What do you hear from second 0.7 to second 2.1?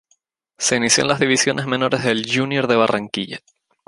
inició en las divisiones menores